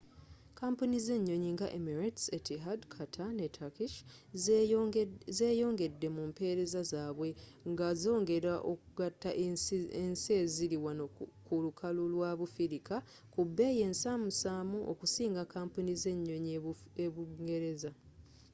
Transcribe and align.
kampuni 0.59 0.97
z'enyonyi 1.05 1.49
nga 1.55 1.67
emirates 1.77 2.23
etihad 2.37 2.79
qatar 2.93 3.29
ne 3.39 3.47
turkish 3.57 3.95
zeyongedde 5.47 6.07
mu 6.15 6.23
mpereza 6.31 6.81
zabwe 6.91 7.29
nga 7.71 7.87
z'ongela 8.01 8.53
okugatta 8.71 9.31
ensi 10.01 10.31
eziri 10.43 10.77
wano 10.85 11.05
ku 11.47 11.55
lukalu 11.63 12.03
lwa 12.13 12.31
bufirika 12.39 12.95
ku 13.33 13.39
bbeyi 13.47 13.79
ensamusamu 13.87 14.79
okusinga 14.91 15.43
kampuni 15.53 15.91
z'enyonyi 16.01 16.51
e 17.05 17.05
bungereza 17.13 17.91